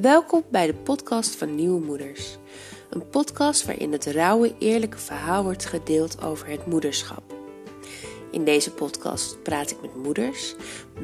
Welkom 0.00 0.42
bij 0.50 0.66
de 0.66 0.74
podcast 0.74 1.36
van 1.36 1.54
Nieuwe 1.54 1.84
Moeders. 1.84 2.36
Een 2.90 3.08
podcast 3.08 3.64
waarin 3.64 3.92
het 3.92 4.04
rauwe, 4.04 4.58
eerlijke 4.58 4.98
verhaal 4.98 5.42
wordt 5.42 5.64
gedeeld 5.64 6.22
over 6.22 6.48
het 6.48 6.66
moederschap. 6.66 7.34
In 8.30 8.44
deze 8.44 8.72
podcast 8.72 9.42
praat 9.42 9.70
ik 9.70 9.80
met 9.80 9.96
moeders, 9.96 10.54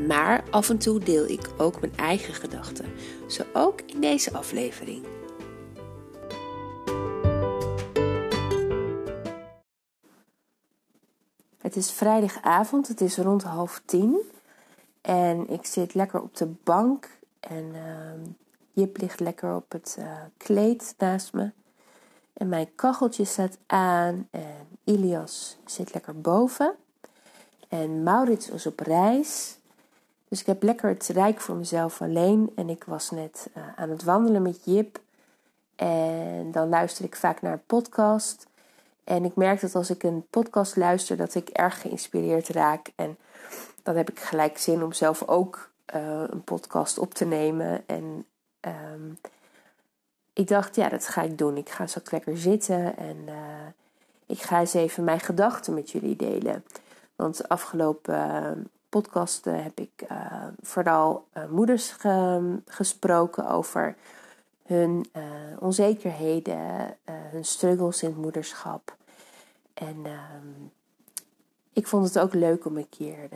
maar 0.06 0.44
af 0.50 0.70
en 0.70 0.78
toe 0.78 0.98
deel 0.98 1.26
ik 1.26 1.50
ook 1.58 1.80
mijn 1.80 1.96
eigen 1.96 2.34
gedachten, 2.34 2.86
zo 3.28 3.42
ook 3.52 3.80
in 3.80 4.00
deze 4.00 4.32
aflevering. 4.32 5.04
Het 11.58 11.76
is 11.76 11.90
vrijdagavond, 11.90 12.88
het 12.88 13.00
is 13.00 13.16
rond 13.16 13.42
half 13.42 13.82
tien 13.84 14.20
en 15.00 15.48
ik 15.48 15.66
zit 15.66 15.94
lekker 15.94 16.20
op 16.22 16.36
de 16.36 16.46
bank 16.46 17.18
en 17.40 17.64
uh, 17.74 18.30
Jip 18.72 19.00
ligt 19.00 19.20
lekker 19.20 19.54
op 19.54 19.72
het 19.72 19.96
uh, 19.98 20.06
kleed 20.36 20.94
naast 20.98 21.32
me. 21.32 21.50
En 22.32 22.48
mijn 22.48 22.74
kacheltje 22.74 23.24
staat 23.24 23.58
aan 23.66 24.28
en 24.30 24.68
Ilias 24.84 25.56
zit 25.64 25.94
lekker 25.94 26.20
boven. 26.20 26.74
En 27.68 28.02
Maurits 28.02 28.48
was 28.48 28.66
op 28.66 28.80
reis. 28.80 29.56
Dus 30.28 30.40
ik 30.40 30.46
heb 30.46 30.62
lekker 30.62 30.88
het 30.88 31.06
rijk 31.06 31.40
voor 31.40 31.56
mezelf 31.56 32.02
alleen. 32.02 32.52
En 32.54 32.68
ik 32.68 32.84
was 32.84 33.10
net 33.10 33.50
uh, 33.56 33.62
aan 33.76 33.90
het 33.90 34.02
wandelen 34.02 34.42
met 34.42 34.64
Jip. 34.64 35.00
En 35.76 36.52
dan 36.52 36.68
luister 36.68 37.04
ik 37.04 37.16
vaak 37.16 37.42
naar 37.42 37.52
een 37.52 37.66
podcast. 37.66 38.46
En 39.04 39.24
ik 39.24 39.36
merk 39.36 39.60
dat 39.60 39.74
als 39.74 39.90
ik 39.90 40.02
een 40.02 40.26
podcast 40.30 40.76
luister, 40.76 41.16
dat 41.16 41.34
ik 41.34 41.48
erg 41.48 41.80
geïnspireerd 41.80 42.48
raak. 42.48 42.92
En 42.96 43.16
dan 43.82 43.96
heb 43.96 44.10
ik 44.10 44.20
gelijk 44.20 44.58
zin 44.58 44.82
om 44.82 44.92
zelf 44.92 45.28
ook 45.28 45.70
uh, 45.94 46.22
een 46.26 46.44
podcast 46.44 46.98
op 46.98 47.14
te 47.14 47.24
nemen. 47.24 47.82
En 47.86 48.26
um, 48.66 49.18
ik 50.32 50.48
dacht, 50.48 50.76
ja, 50.76 50.88
dat 50.88 51.08
ga 51.08 51.22
ik 51.22 51.38
doen. 51.38 51.56
Ik 51.56 51.68
ga 51.68 51.86
straks 51.86 52.10
lekker 52.10 52.38
zitten 52.38 52.96
en 52.96 53.16
uh, 53.28 53.34
ik 54.26 54.42
ga 54.42 54.60
eens 54.60 54.74
even 54.74 55.04
mijn 55.04 55.20
gedachten 55.20 55.74
met 55.74 55.90
jullie 55.90 56.16
delen. 56.16 56.64
Want 57.16 57.36
de 57.36 57.48
afgelopen 57.48 58.14
uh, 58.94 59.62
heb 59.62 59.80
ik 59.80 60.06
vooral 60.62 61.26
moeders 61.50 61.90
ge 61.90 62.56
gesproken 62.66 63.48
over 63.48 63.94
hun 64.66 65.06
onzekerheden, 65.58 66.96
hun 67.04 67.44
struggles 67.44 68.02
in 68.02 68.08
het 68.08 68.18
moederschap. 68.18 68.96
En 69.74 69.96
ehm, 70.04 70.68
ik 71.72 71.86
vond 71.86 72.06
het 72.06 72.18
ook 72.18 72.34
leuk 72.34 72.64
om 72.64 72.76
een 72.76 72.88
keer 72.88 73.28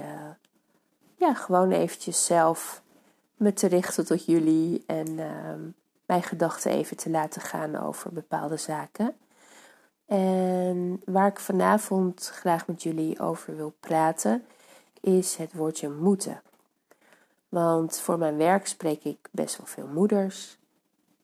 ja, 1.16 1.34
gewoon 1.34 1.70
eventjes 1.70 2.24
zelf 2.24 2.82
me 3.36 3.52
te 3.52 3.66
richten 3.66 4.06
tot 4.06 4.24
jullie 4.24 4.84
en 4.86 5.18
ehm, 5.18 5.60
mijn 6.06 6.22
gedachten 6.22 6.70
even 6.70 6.96
te 6.96 7.10
laten 7.10 7.40
gaan 7.40 7.76
over 7.76 8.12
bepaalde 8.12 8.56
zaken. 8.56 9.16
En 10.06 11.02
waar 11.04 11.26
ik 11.26 11.40
vanavond 11.40 12.26
graag 12.26 12.66
met 12.66 12.82
jullie 12.82 13.20
over 13.20 13.56
wil 13.56 13.74
praten, 13.80 14.44
is 15.00 15.36
het 15.36 15.52
woordje 15.52 15.88
moeten. 15.88 16.42
Want 17.48 17.98
voor 17.98 18.18
mijn 18.18 18.36
werk 18.36 18.66
spreek 18.66 19.04
ik 19.04 19.28
best 19.30 19.56
wel 19.56 19.66
veel 19.66 19.86
moeders, 19.86 20.58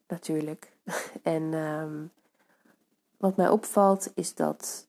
natuurlijk. 0.08 0.72
en 1.22 1.42
um, 1.54 2.10
wat 3.16 3.36
mij 3.36 3.48
opvalt 3.48 4.10
is 4.14 4.34
dat 4.34 4.86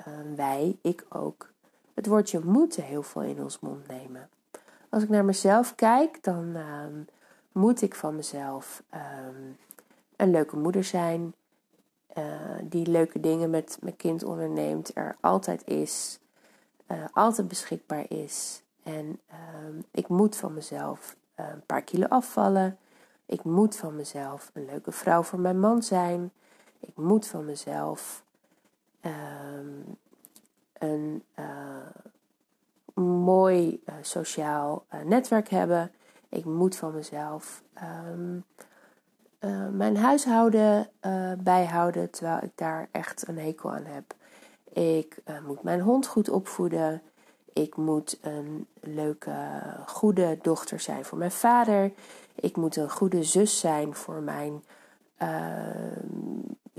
uh, 0.00 0.36
wij, 0.36 0.78
ik 0.82 1.06
ook, 1.08 1.52
het 1.94 2.06
woordje 2.06 2.40
moeten 2.44 2.82
heel 2.82 3.02
veel 3.02 3.22
in 3.22 3.42
ons 3.42 3.60
mond 3.60 3.88
nemen. 3.88 4.28
Als 4.90 5.02
ik 5.02 5.08
naar 5.08 5.24
mezelf 5.24 5.74
kijk, 5.74 6.22
dan 6.22 6.56
um, 6.56 7.06
moet 7.52 7.82
ik 7.82 7.94
van 7.94 8.16
mezelf 8.16 8.82
um, 8.94 9.56
een 10.16 10.30
leuke 10.30 10.56
moeder 10.56 10.84
zijn. 10.84 11.34
Uh, 12.18 12.24
die 12.62 12.86
leuke 12.86 13.20
dingen 13.20 13.50
met 13.50 13.78
mijn 13.80 13.96
kind 13.96 14.22
onderneemt, 14.22 14.96
er 14.96 15.16
altijd 15.20 15.66
is, 15.66 16.20
uh, 16.88 17.04
altijd 17.12 17.48
beschikbaar 17.48 18.04
is. 18.08 18.62
En 18.82 19.20
um, 19.64 19.84
ik 19.90 20.08
moet 20.08 20.36
van 20.36 20.54
mezelf 20.54 21.16
uh, 21.40 21.46
een 21.52 21.66
paar 21.66 21.82
kilo 21.82 22.06
afvallen. 22.06 22.78
Ik 23.26 23.42
moet 23.44 23.76
van 23.76 23.96
mezelf 23.96 24.50
een 24.54 24.64
leuke 24.64 24.92
vrouw 24.92 25.22
voor 25.22 25.40
mijn 25.40 25.60
man 25.60 25.82
zijn. 25.82 26.32
Ik 26.80 26.96
moet 26.96 27.26
van 27.26 27.44
mezelf 27.44 28.24
een 30.78 31.24
mooi 33.02 33.82
uh, 33.88 33.94
sociaal 34.00 34.84
uh, 34.94 35.00
netwerk 35.00 35.48
hebben. 35.48 35.92
Ik 36.28 36.44
moet 36.44 36.76
van 36.76 36.94
mezelf 36.94 37.62
um, 38.12 38.44
uh, 39.40 39.68
mijn 39.68 39.96
huishouden 39.96 40.88
bijhouden, 41.38 42.10
terwijl 42.10 42.38
ik 42.42 42.52
daar 42.54 42.88
echt 42.92 43.28
een 43.28 43.38
hekel 43.38 43.72
aan 43.72 43.84
heb. 43.84 44.14
Ik 44.72 45.22
moet 45.46 45.62
mijn 45.62 45.80
hond 45.80 46.06
goed 46.06 46.28
opvoeden. 46.28 47.02
Ik 47.52 47.76
moet 47.76 48.18
een 48.22 48.66
leuke, 48.80 49.32
goede 49.86 50.38
dochter 50.42 50.80
zijn 50.80 51.04
voor 51.04 51.18
mijn 51.18 51.30
vader. 51.30 51.92
Ik 52.34 52.56
moet 52.56 52.76
een 52.76 52.90
goede 52.90 53.22
zus 53.22 53.60
zijn 53.60 53.94
voor 53.94 54.22
mijn 54.22 54.62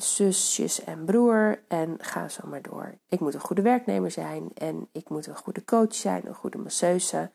zusjes 0.02 0.84
en 0.84 1.06
broer 1.06 1.60
en 1.68 1.96
ga 1.98 2.30
zo 2.30 2.48
maar 2.48 2.62
door. 2.62 2.98
Ik 3.10 3.20
moet 3.20 3.34
een 3.34 3.40
goede 3.40 3.62
werknemer 3.62 4.12
zijn 4.12 4.50
en 4.54 4.88
ik 4.92 5.10
moet 5.10 5.28
een 5.28 5.36
goede 5.36 5.66
coach 5.66 5.96
zijn, 5.96 6.28
een 6.28 6.36
goede 6.36 6.58
masseuse. 6.58 7.30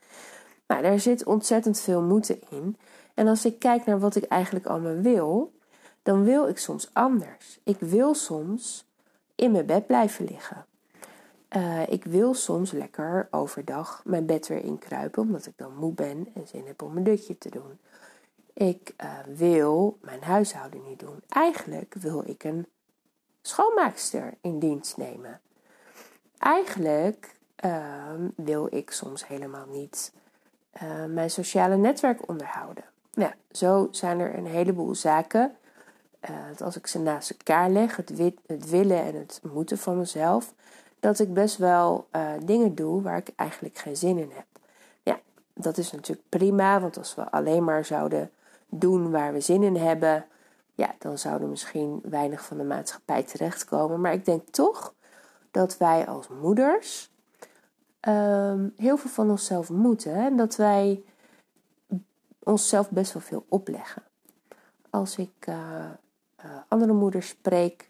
Maar 0.67 0.81
daar 0.81 0.99
zit 0.99 1.25
ontzettend 1.25 1.79
veel 1.79 2.01
moeten 2.01 2.39
in. 2.49 2.77
En 3.13 3.27
als 3.27 3.45
ik 3.45 3.59
kijk 3.59 3.85
naar 3.85 3.99
wat 3.99 4.15
ik 4.15 4.23
eigenlijk 4.23 4.65
allemaal 4.65 4.95
wil, 4.95 5.53
dan 6.03 6.23
wil 6.23 6.47
ik 6.47 6.57
soms 6.57 6.89
anders. 6.93 7.59
Ik 7.63 7.79
wil 7.79 8.13
soms 8.13 8.85
in 9.35 9.51
mijn 9.51 9.65
bed 9.65 9.87
blijven 9.87 10.25
liggen. 10.25 10.65
Uh, 11.55 11.87
ik 11.87 12.03
wil 12.03 12.33
soms 12.33 12.71
lekker 12.71 13.27
overdag 13.31 14.01
mijn 14.05 14.25
bed 14.25 14.47
weer 14.47 14.63
inkruipen, 14.63 15.21
omdat 15.21 15.45
ik 15.45 15.53
dan 15.55 15.75
moe 15.75 15.93
ben 15.93 16.27
en 16.33 16.47
zin 16.47 16.63
heb 16.65 16.81
om 16.81 16.97
een 16.97 17.03
dutje 17.03 17.37
te 17.37 17.49
doen. 17.49 17.79
Ik 18.57 18.93
uh, 19.03 19.11
wil 19.35 19.97
mijn 20.01 20.23
huishouden 20.23 20.83
niet 20.83 20.99
doen. 20.99 21.21
Eigenlijk 21.29 21.93
wil 21.93 22.23
ik 22.25 22.43
een 22.43 22.67
schoonmaakster 23.41 24.33
in 24.41 24.59
dienst 24.59 24.97
nemen. 24.97 25.41
Eigenlijk 26.37 27.35
uh, 27.65 28.13
wil 28.35 28.67
ik 28.75 28.91
soms 28.91 29.27
helemaal 29.27 29.65
niet 29.67 30.13
uh, 30.83 31.05
mijn 31.05 31.29
sociale 31.29 31.75
netwerk 31.75 32.29
onderhouden. 32.29 32.83
Nou, 33.13 33.31
zo 33.51 33.87
zijn 33.91 34.19
er 34.19 34.37
een 34.37 34.45
heleboel 34.45 34.95
zaken. 34.95 35.55
Uh, 36.29 36.35
als 36.63 36.77
ik 36.77 36.87
ze 36.87 36.99
naast 36.99 37.29
elkaar 37.29 37.69
leg, 37.69 37.95
het, 37.95 38.11
het, 38.45 38.69
willen 38.69 39.03
en 39.03 39.15
het 39.15 39.41
moeten 39.53 39.77
van 39.77 39.97
mezelf, 39.97 40.53
dat 40.99 41.19
ik 41.19 41.33
best 41.33 41.57
wel 41.57 42.07
dingen 42.43 42.75
doe 42.75 43.01
waar 43.01 43.17
ik 43.17 43.29
eigenlijk 43.35 43.77
geen 43.77 43.97
zin 43.97 44.17
in 44.17 44.31
heb. 44.33 44.45
Ja, 45.03 45.19
dat 45.53 45.77
is 45.77 45.91
natuurlijk 45.91 46.29
prima, 46.29 46.79
want 46.81 46.97
als 46.97 47.15
we 47.15 47.31
alleen 47.31 47.63
maar 47.63 47.85
zouden 47.85 48.31
doen 48.69 49.11
waar 49.11 49.33
we 49.33 49.39
zin 49.39 49.63
in 49.63 49.75
hebben, 49.75 50.25
ja, 50.75 50.95
dan 50.99 51.17
zouden 51.17 51.49
misschien 51.49 51.99
weinig 52.03 52.45
van 52.45 52.57
de 52.57 52.63
maatschappij 52.63 53.23
terechtkomen. 53.23 54.01
Maar 54.01 54.13
ik 54.13 54.25
denk 54.25 54.47
toch 54.47 54.93
dat 55.51 55.77
wij 55.77 56.07
als 56.07 56.27
moeders 56.27 57.11
um, 58.01 58.73
heel 58.75 58.97
veel 58.97 59.09
van 59.09 59.29
onszelf 59.29 59.69
moeten. 59.69 60.13
En 60.13 60.35
dat 60.35 60.55
wij 60.55 61.03
onszelf 62.39 62.89
best 62.89 63.13
wel 63.13 63.21
veel 63.21 63.45
opleggen. 63.49 64.03
Als 64.89 65.17
ik 65.17 65.47
uh, 65.49 65.55
uh, 66.45 66.51
andere 66.67 66.93
moeders 66.93 67.27
spreek, 67.27 67.89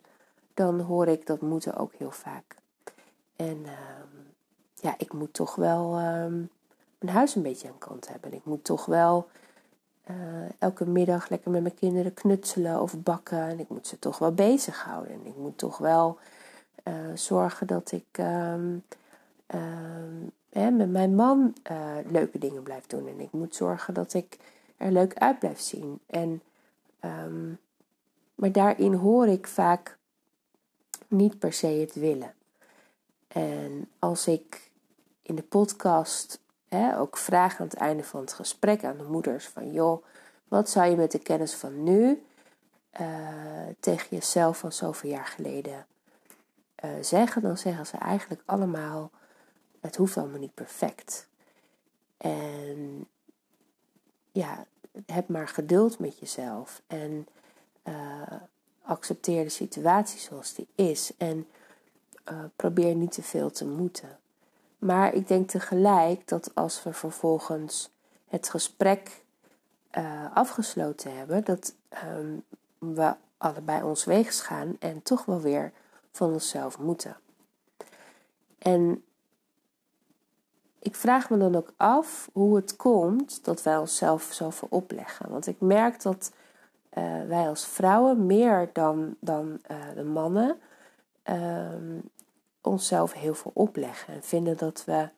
dan 0.53 0.79
hoor 0.79 1.07
ik 1.07 1.25
dat 1.25 1.41
moeten 1.41 1.75
ook 1.75 1.93
heel 1.93 2.11
vaak. 2.11 2.55
En 3.35 3.57
uh, 3.57 3.71
ja, 4.73 4.95
ik 4.97 5.13
moet 5.13 5.33
toch 5.33 5.55
wel 5.55 5.91
mijn 6.99 7.15
huis 7.15 7.35
een 7.35 7.41
beetje 7.41 7.67
aan 7.67 7.77
kant 7.77 8.09
hebben. 8.09 8.33
Ik 8.33 8.45
moet 8.45 8.63
toch 8.63 8.85
wel 8.85 9.27
uh, 10.09 10.15
elke 10.59 10.85
middag 10.85 11.29
lekker 11.29 11.51
met 11.51 11.61
mijn 11.61 11.73
kinderen 11.73 12.13
knutselen 12.13 12.81
of 12.81 13.03
bakken. 13.03 13.41
En 13.41 13.59
ik 13.59 13.69
moet 13.69 13.87
ze 13.87 13.99
toch 13.99 14.17
wel 14.17 14.33
bezighouden. 14.33 15.13
En 15.13 15.25
ik 15.25 15.35
moet 15.35 15.57
toch 15.57 15.77
wel 15.77 16.17
uh, 16.83 16.93
zorgen 17.13 17.67
dat 17.67 17.91
ik 17.91 18.17
um, 18.17 18.83
hè, 20.49 20.71
met 20.71 20.89
mijn 20.89 21.15
man 21.15 21.55
uh, 21.71 21.95
leuke 22.05 22.37
dingen 22.39 22.63
blijf 22.63 22.85
doen. 22.85 23.07
En 23.07 23.19
ik 23.19 23.31
moet 23.31 23.55
zorgen 23.55 23.93
dat 23.93 24.13
ik 24.13 24.37
er 24.77 24.91
leuk 24.91 25.13
uit 25.13 25.39
blijf 25.39 25.59
zien. 25.59 25.99
En, 26.05 26.41
um, 27.01 27.59
maar 28.35 28.51
daarin 28.51 28.93
hoor 28.93 29.27
ik 29.27 29.47
vaak 29.47 29.97
niet 31.07 31.39
per 31.39 31.53
se 31.53 31.67
het 31.67 31.93
willen. 31.93 32.33
En 33.27 33.87
als 33.99 34.27
ik 34.27 34.71
in 35.21 35.35
de 35.35 35.43
podcast 35.43 36.39
Ook 36.69 37.17
vragen 37.17 37.59
aan 37.59 37.67
het 37.67 37.77
einde 37.77 38.03
van 38.03 38.19
het 38.21 38.33
gesprek 38.33 38.83
aan 38.83 38.97
de 38.97 39.03
moeders 39.03 39.47
van 39.47 39.71
joh, 39.71 40.05
wat 40.47 40.69
zou 40.69 40.89
je 40.89 40.95
met 40.95 41.11
de 41.11 41.19
kennis 41.19 41.53
van 41.53 41.83
nu 41.83 42.25
uh, 43.01 43.07
tegen 43.79 44.07
jezelf 44.09 44.57
van 44.57 44.71
zoveel 44.71 45.09
jaar 45.09 45.25
geleden 45.25 45.85
uh, 46.83 46.91
zeggen? 47.01 47.41
Dan 47.41 47.57
zeggen 47.57 47.85
ze 47.85 47.97
eigenlijk 47.97 48.41
allemaal, 48.45 49.11
het 49.81 49.95
hoeft 49.95 50.17
allemaal 50.17 50.39
niet 50.39 50.53
perfect. 50.53 51.27
En 52.17 53.07
ja, 54.31 54.65
heb 55.05 55.27
maar 55.27 55.47
geduld 55.47 55.99
met 55.99 56.19
jezelf 56.19 56.81
en 56.87 57.27
accepteer 58.81 59.43
de 59.43 59.49
situatie 59.49 60.19
zoals 60.19 60.53
die 60.53 60.67
is 60.75 61.11
en 61.17 61.47
probeer 62.55 62.95
niet 62.95 63.11
te 63.11 63.23
veel 63.23 63.51
te 63.51 63.65
moeten. 63.65 64.19
Maar 64.77 65.13
ik 65.13 65.27
denk 65.27 65.49
tegelijk 65.49 66.27
dat 66.27 66.55
als 66.55 66.83
we 66.83 66.93
vervolgens 66.93 67.89
het 68.27 68.49
gesprek 68.49 69.25
afgesloten 70.33 71.17
hebben, 71.17 71.43
dat 71.43 71.75
ehm, 71.89 72.35
we 72.77 73.15
allebei 73.37 73.83
ons 73.83 74.03
weegs 74.03 74.41
gaan 74.41 74.75
en 74.79 75.03
toch 75.03 75.25
wel 75.25 75.41
weer 75.41 75.71
van 76.11 76.33
onszelf 76.33 76.79
moeten. 76.79 77.17
En 78.57 79.03
ik 80.79 80.95
vraag 80.95 81.29
me 81.29 81.37
dan 81.37 81.55
ook 81.55 81.73
af 81.77 82.29
hoe 82.33 82.55
het 82.55 82.75
komt 82.75 83.45
dat 83.45 83.63
wij 83.63 83.77
onszelf 83.77 84.23
zoveel 84.31 84.67
opleggen. 84.71 85.29
Want 85.29 85.47
ik 85.47 85.59
merk 85.59 86.01
dat 86.01 86.31
uh, 86.97 87.03
wij 87.27 87.47
als 87.47 87.67
vrouwen 87.67 88.25
meer 88.25 88.69
dan, 88.73 89.15
dan 89.19 89.59
uh, 89.71 89.77
de 89.95 90.03
mannen 90.03 90.59
um, 91.23 92.09
onszelf 92.67 93.13
heel 93.13 93.35
veel 93.35 93.51
opleggen. 93.53 94.13
En 94.13 94.23
vinden 94.23 94.57
dat 94.57 94.83
we 94.85 95.09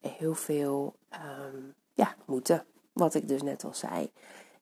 heel 0.00 0.34
veel 0.34 0.94
um, 1.12 1.74
ja, 1.94 2.14
moeten. 2.24 2.64
Wat 2.92 3.14
ik 3.14 3.28
dus 3.28 3.42
net 3.42 3.64
al 3.64 3.74
zei. 3.74 4.10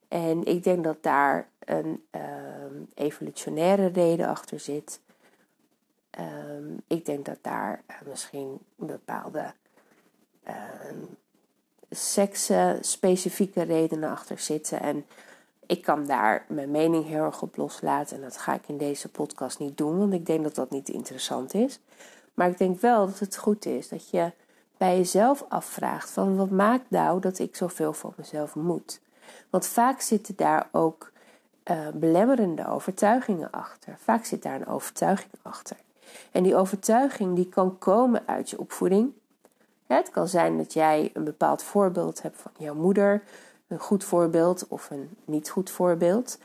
En 0.07 0.45
ik 0.45 0.63
denk 0.63 0.83
dat 0.83 1.03
daar 1.03 1.49
een 1.59 2.05
um, 2.11 2.87
evolutionaire 2.93 3.87
reden 3.87 4.27
achter 4.27 4.59
zit. 4.59 4.99
Um, 6.19 6.81
ik 6.87 7.05
denk 7.05 7.25
dat 7.25 7.37
daar 7.41 7.83
uh, 7.89 7.95
misschien 8.07 8.59
bepaalde 8.75 9.53
uh, 10.47 10.53
specifieke 12.81 13.61
redenen 13.61 14.09
achter 14.09 14.39
zitten. 14.39 14.79
En 14.79 15.05
ik 15.67 15.81
kan 15.81 16.05
daar 16.05 16.45
mijn 16.47 16.71
mening 16.71 17.05
heel 17.05 17.23
erg 17.23 17.41
op 17.41 17.57
loslaten. 17.57 18.15
En 18.15 18.21
dat 18.21 18.37
ga 18.37 18.53
ik 18.53 18.67
in 18.67 18.77
deze 18.77 19.09
podcast 19.09 19.59
niet 19.59 19.77
doen, 19.77 19.97
want 19.97 20.13
ik 20.13 20.25
denk 20.25 20.43
dat 20.43 20.55
dat 20.55 20.69
niet 20.69 20.89
interessant 20.89 21.53
is. 21.53 21.79
Maar 22.33 22.49
ik 22.49 22.57
denk 22.57 22.79
wel 22.79 23.05
dat 23.05 23.19
het 23.19 23.37
goed 23.37 23.65
is 23.65 23.89
dat 23.89 24.09
je 24.09 24.31
bij 24.77 24.97
jezelf 24.97 25.45
afvraagt: 25.49 26.09
van 26.09 26.35
wat 26.35 26.49
maakt 26.49 26.89
nou 26.89 27.19
dat 27.19 27.39
ik 27.39 27.55
zoveel 27.55 27.93
van 27.93 28.13
mezelf 28.17 28.55
moet? 28.55 29.01
Want 29.49 29.65
vaak 29.67 30.01
zitten 30.01 30.35
daar 30.35 30.69
ook 30.71 31.11
uh, 31.71 31.87
belemmerende 31.93 32.67
overtuigingen 32.67 33.51
achter. 33.51 33.97
Vaak 34.03 34.25
zit 34.25 34.43
daar 34.43 34.55
een 34.55 34.67
overtuiging 34.67 35.31
achter. 35.41 35.77
En 36.31 36.43
die 36.43 36.55
overtuiging 36.55 37.35
die 37.35 37.49
kan 37.49 37.77
komen 37.77 38.23
uit 38.25 38.49
je 38.49 38.59
opvoeding. 38.59 39.11
Het 39.87 40.09
kan 40.09 40.27
zijn 40.27 40.57
dat 40.57 40.73
jij 40.73 41.09
een 41.13 41.23
bepaald 41.23 41.63
voorbeeld 41.63 42.21
hebt 42.21 42.41
van 42.41 42.51
jouw 42.57 42.75
moeder, 42.75 43.23
een 43.67 43.79
goed 43.79 44.03
voorbeeld 44.03 44.67
of 44.67 44.89
een 44.89 45.17
niet 45.25 45.49
goed 45.49 45.69
voorbeeld. 45.69 46.37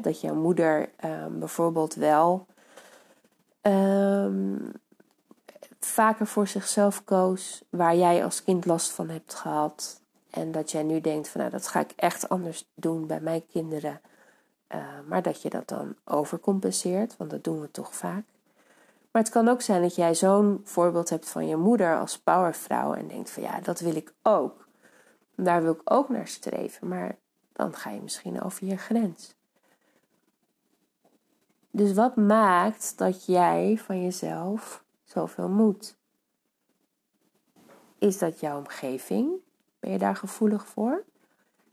dat 0.00 0.20
jouw 0.20 0.34
moeder 0.34 0.90
um, 1.04 1.38
bijvoorbeeld 1.38 1.94
wel 1.94 2.46
um, 3.62 4.72
vaker 5.80 6.26
voor 6.26 6.46
zichzelf 6.46 7.04
koos, 7.04 7.62
waar 7.70 7.96
jij 7.96 8.24
als 8.24 8.44
kind 8.44 8.64
last 8.64 8.90
van 8.90 9.08
hebt 9.08 9.34
gehad. 9.34 10.00
En 10.30 10.52
dat 10.52 10.70
jij 10.70 10.82
nu 10.82 11.00
denkt 11.00 11.28
van 11.28 11.40
nou 11.40 11.52
dat 11.52 11.68
ga 11.68 11.80
ik 11.80 11.92
echt 11.96 12.28
anders 12.28 12.68
doen 12.74 13.06
bij 13.06 13.20
mijn 13.20 13.46
kinderen. 13.46 14.00
Uh, 14.74 14.80
maar 15.06 15.22
dat 15.22 15.42
je 15.42 15.50
dat 15.50 15.68
dan 15.68 15.94
overcompenseert, 16.04 17.16
want 17.16 17.30
dat 17.30 17.44
doen 17.44 17.60
we 17.60 17.70
toch 17.70 17.94
vaak. 17.94 18.24
Maar 19.10 19.22
het 19.22 19.30
kan 19.30 19.48
ook 19.48 19.60
zijn 19.60 19.82
dat 19.82 19.94
jij 19.94 20.14
zo'n 20.14 20.60
voorbeeld 20.64 21.08
hebt 21.08 21.28
van 21.28 21.46
je 21.46 21.56
moeder 21.56 21.98
als 21.98 22.18
powervrouw 22.18 22.94
en 22.94 23.08
denkt 23.08 23.30
van 23.30 23.42
ja, 23.42 23.60
dat 23.60 23.80
wil 23.80 23.96
ik 23.96 24.12
ook. 24.22 24.67
Daar 25.40 25.62
wil 25.62 25.72
ik 25.72 25.80
ook 25.84 26.08
naar 26.08 26.26
streven, 26.26 26.88
maar 26.88 27.18
dan 27.52 27.74
ga 27.74 27.90
je 27.90 28.00
misschien 28.00 28.42
over 28.42 28.66
je 28.66 28.76
grens. 28.76 29.34
Dus 31.70 31.92
wat 31.92 32.16
maakt 32.16 32.98
dat 32.98 33.26
jij 33.26 33.78
van 33.78 34.02
jezelf 34.02 34.84
zoveel 35.04 35.48
moet? 35.48 35.96
Is 37.98 38.18
dat 38.18 38.40
jouw 38.40 38.58
omgeving? 38.58 39.32
Ben 39.80 39.90
je 39.90 39.98
daar 39.98 40.16
gevoelig 40.16 40.66
voor? 40.66 41.04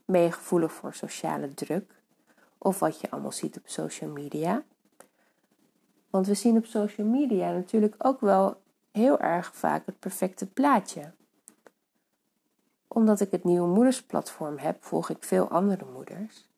Ben 0.04 0.20
je 0.20 0.32
gevoelig 0.32 0.72
voor 0.72 0.94
sociale 0.94 1.54
druk? 1.54 2.02
Of 2.58 2.78
wat 2.78 3.00
je 3.00 3.10
allemaal 3.10 3.32
ziet 3.32 3.56
op 3.56 3.68
social 3.68 4.10
media? 4.10 4.64
Want 6.10 6.26
we 6.26 6.34
zien 6.34 6.56
op 6.56 6.66
social 6.66 7.06
media 7.06 7.52
natuurlijk 7.52 7.94
ook 7.98 8.20
wel 8.20 8.60
heel 8.90 9.18
erg 9.18 9.54
vaak 9.54 9.86
het 9.86 9.98
perfecte 9.98 10.46
plaatje. 10.46 11.12
Omdat 12.88 13.20
ik 13.20 13.30
het 13.30 13.44
nieuwe 13.44 13.68
moedersplatform 13.68 14.58
heb, 14.58 14.84
volg 14.84 15.10
ik 15.10 15.24
veel 15.24 15.48
andere 15.48 15.84
moeders. 15.92 16.48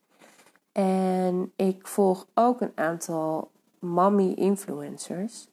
En 0.72 1.52
ik 1.56 1.86
volg 1.86 2.26
ook 2.34 2.60
een 2.60 2.72
aantal 2.75 3.50
mommy 3.78 4.32
influencers. 4.32 5.48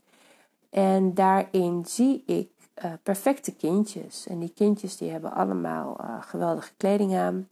En 0.69 1.13
daarin 1.13 1.85
zie 1.85 2.23
ik 2.25 2.49
uh, 2.83 2.91
perfecte 3.03 3.55
kindjes. 3.55 4.27
En 4.27 4.39
die 4.39 4.51
kindjes 4.55 4.97
die 4.97 5.11
hebben 5.11 5.31
allemaal 5.31 5.97
uh, 6.01 6.21
geweldige 6.21 6.71
kleding 6.77 7.15
aan. 7.15 7.47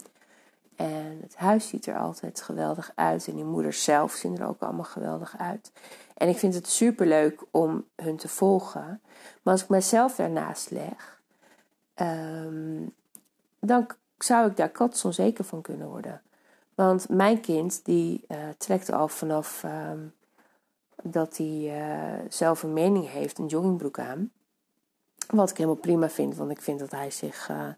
En 0.76 1.18
het 1.20 1.36
huis 1.36 1.68
ziet 1.68 1.86
er 1.86 1.98
altijd 1.98 2.42
geweldig 2.42 2.92
uit. 2.94 3.28
En 3.28 3.34
die 3.34 3.44
moeders 3.44 3.84
zelf 3.84 4.12
zien 4.12 4.38
er 4.38 4.48
ook 4.48 4.62
allemaal 4.62 4.84
geweldig 4.84 5.38
uit. 5.38 5.72
En 6.14 6.28
ik 6.28 6.38
vind 6.38 6.54
het 6.54 6.68
super 6.68 7.06
leuk 7.06 7.42
om 7.50 7.84
hun 7.96 8.16
te 8.16 8.28
volgen. 8.28 9.00
Maar 9.42 9.52
als 9.52 9.62
ik 9.62 9.68
mezelf 9.68 10.16
daarnaast 10.16 10.70
leg, 10.70 11.20
um, 11.96 12.92
dan 13.66 13.86
zou 14.18 14.50
ik 14.50 14.56
daar 14.56 14.68
katsonzeker 14.68 15.44
van 15.44 15.62
kunnen 15.62 15.88
worden. 15.88 16.22
Want 16.74 17.08
mijn 17.08 17.40
kind 17.40 17.84
die 17.84 18.24
uh, 18.28 18.38
trekt 18.58 18.92
al 18.92 19.08
vanaf 19.08 19.62
um, 19.64 20.14
dat 21.02 21.36
hij 21.36 21.80
uh, 21.80 22.24
zelf 22.28 22.62
een 22.62 22.72
mening 22.72 23.08
heeft, 23.08 23.38
een 23.38 23.46
joggingbroek 23.46 23.98
aan. 23.98 24.32
Wat 25.26 25.50
ik 25.50 25.56
helemaal 25.56 25.80
prima 25.80 26.08
vind, 26.08 26.36
want 26.36 26.50
ik 26.50 26.60
vind 26.60 26.78
dat 26.78 26.90
hij 26.90 27.10
zich 27.10 27.48
uh, 27.50 27.68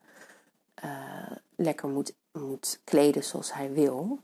lekker 1.57 1.89
moet, 1.89 2.15
moet 2.33 2.81
kleden 2.85 3.25
zoals 3.25 3.55
hij 3.55 3.73
wil. 3.73 4.19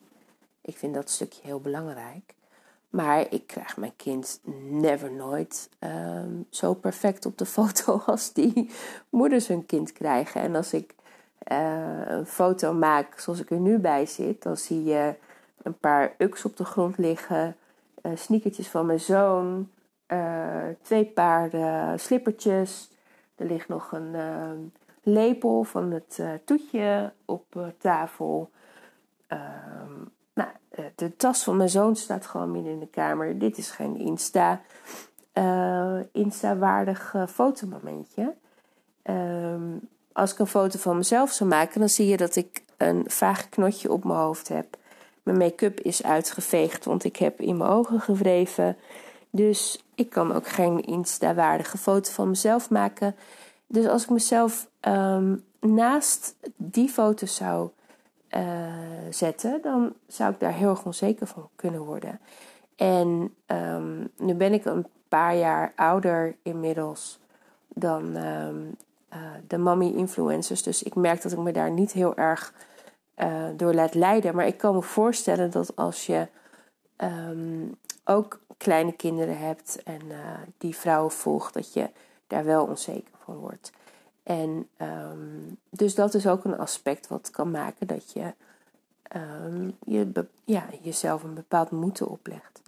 Ik 0.61 0.77
vind 0.77 0.95
dat 0.95 1.11
stukje 1.11 1.41
heel 1.43 1.61
belangrijk. 1.61 2.35
Maar 2.91 3.27
ik 3.31 3.47
krijg 3.47 3.77
mijn 3.77 3.97
kind 3.97 4.41
never 4.71 5.13
nooit 5.13 5.69
um, 5.79 6.47
zo 6.51 6.75
perfect 6.75 7.27
op 7.27 7.39
de 7.39 7.47
foto 7.57 8.03
als 8.07 8.33
die 8.33 8.71
moeders 9.11 9.47
hun 9.47 9.67
kind 9.67 9.93
krijgen. 9.93 10.41
En 10.41 10.57
als 10.57 10.73
ik 10.73 10.95
een 11.45 12.27
foto 12.27 12.73
maak 12.73 13.19
zoals 13.19 13.41
ik 13.41 13.51
er 13.51 13.61
nu 13.61 13.79
bij 13.79 14.07
zit, 14.07 14.43
dan 14.43 14.57
zie 14.57 14.85
je 14.85 15.15
een 15.63 15.79
paar 15.79 16.15
uks 16.19 16.45
op 16.45 16.57
de 16.57 16.65
grond 16.65 16.99
liggen, 16.99 17.57
uh, 18.03 18.13
sneakertjes 18.17 18.69
van 18.69 18.87
mijn 18.87 19.01
zoon, 19.01 19.71
uh, 20.09 20.63
twee 20.83 21.05
paarden 21.05 22.01
slippertjes. 22.01 22.91
Er 23.37 23.47
ligt 23.47 23.69
nog 23.69 23.93
een 23.93 24.15
ehm, 24.15 24.59
lepel 25.03 25.63
van 25.63 25.91
het 25.91 26.23
toetje 26.45 27.13
op 27.25 27.73
tafel. 27.79 28.51
Um, 29.29 30.11
nou, 30.35 30.49
eh, 30.71 30.85
de 30.95 31.17
tas 31.17 31.45
van 31.45 31.57
mijn 31.57 31.69
zoon 31.69 31.97
staat 31.97 32.27
gewoon 32.27 32.51
midden 32.51 32.73
in 32.73 32.81
de 32.81 32.89
kamer. 32.89 33.39
Dit 33.39 33.59
is 33.59 33.71
geen 33.71 33.97
Insta, 33.97 34.61
uh, 35.35 36.01
Insta-waardig 36.13 37.15
fotomomentje. 37.29 38.35
Ehm, 39.03 39.77
als 40.13 40.33
ik 40.33 40.39
een 40.39 40.47
foto 40.47 40.79
van 40.79 40.97
mezelf 40.97 41.31
zou 41.31 41.51
maken, 41.51 41.81
dan 41.81 41.89
zie 41.89 42.07
je 42.07 42.17
dat 42.17 42.37
ik 42.37 42.63
een 42.77 43.05
vaag 43.07 43.49
knotje 43.49 43.93
op 43.93 44.05
mijn 44.05 44.19
hoofd 44.19 44.49
heb. 44.49 44.77
Mijn 45.23 45.39
make-up 45.39 45.81
is 45.81 46.03
uitgeveegd, 46.03 46.85
want 46.85 47.05
ik 47.05 47.17
heb 47.17 47.41
in 47.41 47.57
mijn 47.57 47.71
ogen 47.71 48.01
gewreven. 48.01 48.77
Dus 49.31 49.85
ik 49.95 50.11
kan 50.11 50.33
ook 50.33 50.49
geen 50.49 50.81
Insta-waardige 50.81 51.79
foto 51.79 52.11
van 52.11 52.29
mezelf 52.29 52.71
maken. 52.71 53.17
Dus 53.67 53.87
als 53.87 54.03
ik 54.03 54.11
mezelf 54.11 54.69
ehm, 54.81 55.37
naast 55.61 56.37
die 56.57 56.89
foto 56.89 57.27
zou 57.27 57.71
uh, 58.31 58.43
zetten, 59.11 59.63
dan 59.63 59.93
zou 60.07 60.33
ik 60.33 60.41
daar 60.41 60.55
heel 60.55 60.69
erg 60.69 60.85
onzeker 60.85 61.27
van 61.27 61.49
kunnen 61.57 61.81
worden. 61.81 62.21
En 62.77 63.35
um, 63.47 64.11
nu 64.17 64.35
ben 64.35 64.53
ik 64.53 64.65
een 64.65 64.87
paar 65.09 65.37
jaar 65.37 65.73
ouder 65.77 66.37
inmiddels 66.43 67.19
dan 67.69 68.17
um, 68.17 68.77
uh, 69.13 69.19
de 69.47 69.59
mommy 69.59 69.87
influencers. 69.87 70.63
Dus 70.63 70.83
ik 70.83 70.95
merk 70.95 71.23
dat 71.23 71.33
ik 71.33 71.39
me 71.39 71.53
daar 71.53 71.71
niet 71.71 71.93
heel 71.93 72.17
erg 72.17 72.55
uh, 73.17 73.45
door 73.57 73.75
laat 73.75 73.95
leiden. 73.95 74.35
Maar 74.35 74.47
ik 74.47 74.59
kan 74.59 74.75
me 74.75 74.83
voorstellen 74.83 75.51
dat 75.51 75.77
als 75.77 76.07
je 76.07 76.29
um, 76.97 77.77
ook 78.05 78.41
kleine 78.57 78.93
kinderen 78.93 79.39
hebt 79.39 79.83
en 79.83 80.01
die 80.59 80.77
vrouwen 80.77 81.11
volgt, 81.11 81.55
dat 81.55 81.73
je 81.73 81.91
daar 82.27 82.45
wel 82.45 82.65
onzeker 82.65 83.15
van 83.25 83.37
wordt. 83.37 83.73
En 84.23 84.69
um, 84.79 85.57
dus 85.71 85.95
dat 85.95 86.15
is 86.15 86.27
ook 86.27 86.45
een 86.45 86.59
aspect 86.59 87.09
wat 87.09 87.31
kan 87.31 87.51
maken 87.51 87.87
dat 87.87 88.13
je, 88.13 88.33
um, 89.17 89.77
je 89.85 90.27
ja, 90.45 90.65
jezelf 90.81 91.23
een 91.23 91.35
bepaald 91.35 91.71
moeten 91.71 92.09
oplegt. 92.09 92.63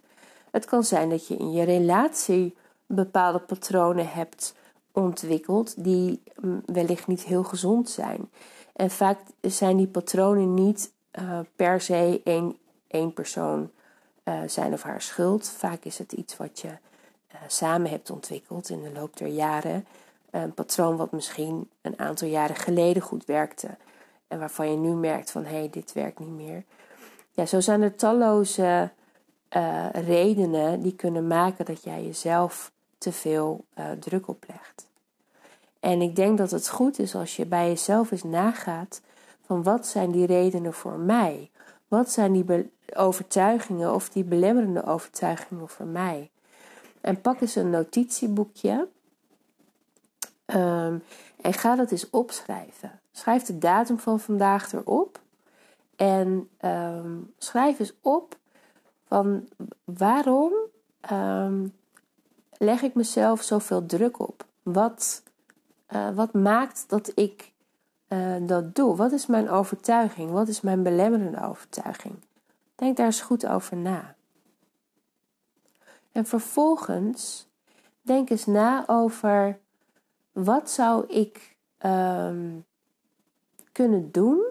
Het 0.50 0.64
kan 0.64 0.84
zijn 0.84 1.08
dat 1.08 1.26
je 1.26 1.36
in 1.36 1.52
je 1.52 1.64
relatie 1.64 2.56
bepaalde 2.86 3.38
patronen 3.38 4.08
hebt 4.08 4.54
ontwikkelt 4.94 5.84
die 5.84 6.22
mm, 6.40 6.62
wellicht 6.66 7.06
niet 7.06 7.22
heel 7.22 7.44
gezond 7.44 7.90
zijn. 7.90 8.30
En 8.72 8.90
vaak 8.90 9.18
zijn 9.40 9.76
die 9.76 9.86
patronen 9.86 10.54
niet 10.54 10.92
uh, 11.18 11.38
per 11.56 11.80
se 11.80 12.20
één, 12.24 12.56
één 12.86 13.12
persoon 13.12 13.70
uh, 14.24 14.40
zijn 14.46 14.72
of 14.72 14.82
haar 14.82 15.02
schuld. 15.02 15.48
Vaak 15.48 15.84
is 15.84 15.98
het 15.98 16.12
iets 16.12 16.36
wat 16.36 16.60
je 16.60 16.68
uh, 16.68 17.34
samen 17.46 17.90
hebt 17.90 18.10
ontwikkeld 18.10 18.68
in 18.68 18.82
de 18.82 18.92
loop 18.92 19.16
der 19.16 19.28
jaren. 19.28 19.86
Een 20.30 20.54
patroon 20.54 20.96
wat 20.96 21.12
misschien 21.12 21.70
een 21.80 21.98
aantal 21.98 22.28
jaren 22.28 22.56
geleden 22.56 23.02
goed 23.02 23.24
werkte. 23.24 23.68
En 24.28 24.38
waarvan 24.38 24.70
je 24.70 24.76
nu 24.76 24.94
merkt 24.94 25.30
van 25.30 25.44
hé, 25.44 25.58
hey, 25.58 25.70
dit 25.70 25.92
werkt 25.92 26.18
niet 26.18 26.46
meer. 26.46 26.64
Ja, 27.30 27.46
zo 27.46 27.60
zijn 27.60 27.82
er 27.82 27.96
talloze 27.96 28.90
redenen 29.92 30.80
die 30.80 30.94
kunnen 30.94 31.26
maken 31.26 31.64
dat 31.64 31.82
jij 31.82 32.04
jezelf 32.04 32.72
te 33.04 33.12
veel 33.12 33.64
druk 34.00 34.28
oplegt. 34.28 34.87
En 35.80 36.00
ik 36.00 36.16
denk 36.16 36.38
dat 36.38 36.50
het 36.50 36.68
goed 36.68 36.99
is 36.99 37.14
als 37.14 37.37
je 37.37 37.46
bij 37.46 37.68
jezelf 37.68 38.11
eens 38.11 38.23
nagaat 38.23 39.00
van 39.46 39.62
wat 39.62 39.87
zijn 39.87 40.11
die 40.11 40.26
redenen 40.26 40.73
voor 40.73 40.99
mij? 40.99 41.50
Wat 41.88 42.11
zijn 42.11 42.32
die 42.32 42.70
overtuigingen 42.94 43.94
of 43.94 44.08
die 44.08 44.25
belemmerende 44.25 44.84
overtuigingen 44.84 45.68
voor 45.68 45.87
mij? 45.87 46.30
En 47.00 47.20
pak 47.20 47.40
eens 47.40 47.54
een 47.54 47.70
notitieboekje 47.70 48.88
um, 50.46 51.02
en 51.40 51.52
ga 51.52 51.76
dat 51.76 51.90
eens 51.90 52.11
opschrijven. 52.11 53.00
Schrijf 53.12 53.42
de 53.42 53.58
datum 53.58 53.99
van 53.99 54.20
vandaag 54.20 54.73
erop 54.73 55.20
en 55.96 56.49
um, 56.61 57.34
schrijf 57.38 57.78
eens 57.78 57.94
op 58.00 58.37
van 59.06 59.49
waarom 59.84 60.52
um, 61.12 61.73
leg 62.64 62.83
ik 62.83 62.94
mezelf 62.94 63.42
zoveel 63.42 63.87
druk 63.87 64.18
op? 64.18 64.44
Wat 64.62 65.23
uh, 65.94 66.11
wat 66.14 66.33
maakt 66.33 66.85
dat 66.88 67.12
ik 67.14 67.52
uh, 68.09 68.37
dat 68.47 68.75
doe? 68.75 68.97
Wat 68.97 69.12
is 69.12 69.26
mijn 69.26 69.50
overtuiging? 69.50 70.30
Wat 70.30 70.49
is 70.49 70.61
mijn 70.61 70.83
belemmerende 70.83 71.42
overtuiging? 71.42 72.14
Denk 72.75 72.97
daar 72.97 73.06
eens 73.06 73.21
goed 73.21 73.47
over 73.47 73.76
na. 73.76 74.14
En 76.12 76.26
vervolgens 76.26 77.49
denk 78.02 78.30
eens 78.30 78.47
na 78.47 78.85
over 78.87 79.59
wat 80.33 80.71
zou 80.71 81.06
ik 81.06 81.56
um, 81.87 82.64
kunnen 83.73 84.12
doen 84.12 84.42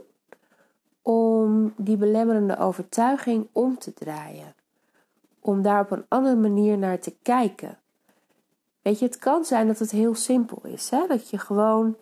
om 1.02 1.74
die 1.78 1.98
belemmerende 1.98 2.58
overtuiging 2.58 3.48
om 3.52 3.78
te 3.78 3.94
draaien. 3.94 4.56
Om 5.40 5.62
daar 5.62 5.82
op 5.82 5.92
een 5.92 6.06
andere 6.08 6.36
manier 6.36 6.78
naar 6.78 7.00
te 7.00 7.16
kijken. 7.22 7.78
Weet 8.84 9.00
je, 9.00 9.06
het 9.06 9.18
kan 9.18 9.46
zijn 9.46 9.68
dat 9.68 9.80
het 9.80 9.92
heel 9.92 10.16
simpel 10.16 10.62
is. 10.64 10.90
Hè? 10.90 11.08
Dat 11.08 11.30
je 11.30 11.38
gewoon 11.38 11.96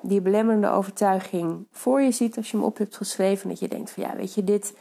die 0.00 0.20
belemmerende 0.20 0.68
overtuiging 0.68 1.66
voor 1.70 2.00
je 2.00 2.10
ziet 2.10 2.36
als 2.36 2.50
je 2.50 2.56
hem 2.56 2.66
op 2.66 2.78
hebt 2.78 2.96
geschreven. 2.96 3.48
Dat 3.48 3.58
je 3.58 3.68
denkt 3.68 3.90
van 3.90 4.02
ja, 4.02 4.16
weet 4.16 4.34
je, 4.34 4.44
dit, 4.44 4.76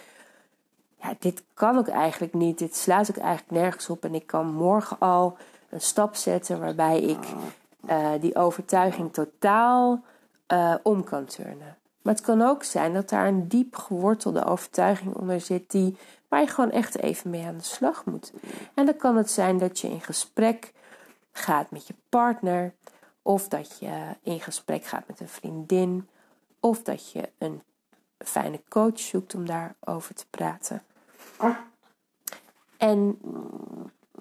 ja, 1.01 1.15
dit 1.19 1.43
kan 1.53 1.77
ook 1.77 1.87
eigenlijk 1.87 2.33
niet. 2.33 2.57
Dit 2.57 2.75
slaat 2.75 3.09
ook 3.09 3.17
eigenlijk 3.17 3.51
nergens 3.61 3.89
op. 3.89 4.03
En 4.03 4.15
ik 4.15 4.27
kan 4.27 4.53
morgen 4.53 4.99
al 4.99 5.37
een 5.69 5.81
stap 5.81 6.15
zetten 6.15 6.59
waarbij 6.59 7.01
ik 7.01 7.25
uh, 7.89 8.09
die 8.19 8.35
overtuiging 8.35 9.13
totaal 9.13 10.03
uh, 10.53 10.75
om 10.83 11.03
kan 11.03 11.25
turnen. 11.25 11.77
Maar 12.01 12.13
het 12.13 12.23
kan 12.23 12.41
ook 12.41 12.63
zijn 12.63 12.93
dat 12.93 13.09
daar 13.09 13.27
een 13.27 13.47
diep 13.47 13.75
gewortelde 13.75 14.45
overtuiging 14.45 15.15
onder 15.15 15.41
zit 15.41 15.71
die, 15.71 15.97
waar 16.27 16.41
je 16.41 16.47
gewoon 16.47 16.71
echt 16.71 16.97
even 16.97 17.29
mee 17.29 17.45
aan 17.45 17.57
de 17.57 17.63
slag 17.63 18.05
moet. 18.05 18.33
En 18.73 18.85
dan 18.85 18.95
kan 18.95 19.17
het 19.17 19.31
zijn 19.31 19.57
dat 19.57 19.79
je 19.79 19.89
in 19.89 20.01
gesprek 20.01 20.73
gaat 21.33 21.71
met 21.71 21.87
je 21.87 21.95
partner, 22.09 22.73
of 23.21 23.47
dat 23.47 23.79
je 23.79 24.15
in 24.21 24.39
gesprek 24.39 24.83
gaat 24.83 25.07
met 25.07 25.19
een 25.19 25.27
vriendin, 25.27 26.09
of 26.59 26.83
dat 26.83 27.11
je 27.11 27.29
een 27.37 27.61
fijne 28.17 28.61
coach 28.69 28.99
zoekt 28.99 29.35
om 29.35 29.45
daarover 29.45 30.15
te 30.15 30.25
praten. 30.29 30.83
En 32.77 33.19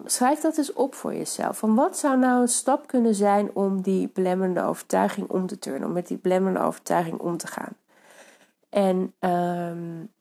schrijf 0.05 0.41
dat 0.41 0.59
eens 0.59 0.73
op 0.73 0.95
voor 0.95 1.15
jezelf. 1.15 1.59
Van 1.59 1.75
wat 1.75 1.99
zou 1.99 2.19
nou 2.19 2.41
een 2.41 2.49
stap 2.49 2.87
kunnen 2.87 3.15
zijn 3.15 3.55
om 3.55 3.83
die 3.83 4.09
belemmerende 4.09 4.63
overtuiging 4.63 5.29
om 5.29 5.47
te 5.47 5.59
turnen, 5.59 5.89
om 5.89 5.93
met 5.95 6.07
die 6.07 6.19
belemmerende 6.19 6.67
overtuiging 6.67 7.19
om 7.19 7.37
te 7.37 7.47
gaan? 7.47 7.77
En 8.69 9.15
um, 9.21 10.13